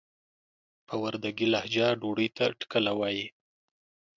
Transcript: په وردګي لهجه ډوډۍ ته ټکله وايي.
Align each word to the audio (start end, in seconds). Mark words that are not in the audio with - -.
په 0.87 0.95
وردګي 1.01 1.47
لهجه 1.53 1.87
ډوډۍ 1.99 2.27
ته 2.37 2.45
ټکله 2.59 2.91
وايي. 2.99 3.25